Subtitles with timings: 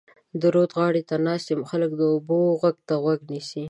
[0.39, 3.59] د رود غاړې ته ناست خلک د اوبو غږ ته غوږ نیسي.